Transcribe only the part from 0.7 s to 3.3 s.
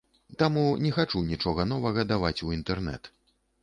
не хачу нічога новага даваць у інтэрнэт.